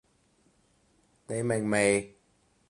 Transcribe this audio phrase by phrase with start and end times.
[1.27, 2.17] 你明未？